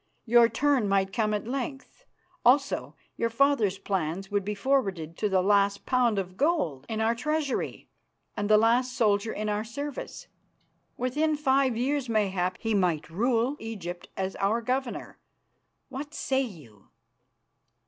[0.25, 2.05] Your turn might come at length.
[2.43, 7.13] Also your father's plans would be forwarded to the last pound of gold in our
[7.13, 7.87] treasury
[8.35, 10.25] and the last soldier in our service.
[10.97, 15.19] Within five years, mayhap, he might rule Egypt as our Governor.
[15.89, 16.89] What say you?"